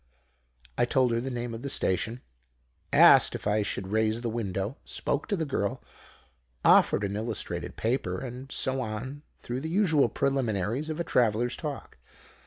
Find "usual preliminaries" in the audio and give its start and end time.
9.69-10.89